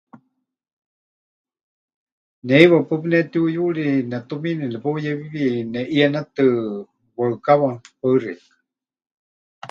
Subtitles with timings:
[2.45, 5.43] Ne heiwa paɨ pɨnetiuyuri, netumiini nepeuyéwiwi
[5.73, 6.45] neʼienetɨ
[7.17, 7.69] waɨkawa.
[7.99, 8.53] Paɨ xeikɨ́a.